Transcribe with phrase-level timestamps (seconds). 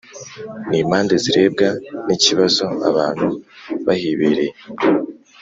[0.69, 1.69] N impande zirebwa
[2.05, 3.27] n ikibazo abantu
[3.85, 4.53] bahibereye